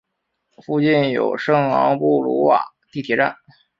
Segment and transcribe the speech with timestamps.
[0.65, 2.59] 附近有圣昂布鲁瓦
[2.91, 3.35] 地铁站。